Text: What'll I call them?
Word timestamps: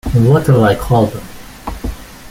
What'll 0.13 0.63
I 0.63 0.73
call 0.73 1.05
them? 1.05 1.23